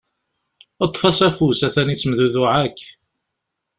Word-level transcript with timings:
Ṭṭef-as 0.87 1.19
afus 1.27 1.59
atan 1.67 1.91
yettemdudduɛ 1.91 2.53
akk. 2.65 2.79